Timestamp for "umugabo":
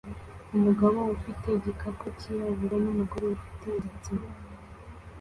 0.57-0.99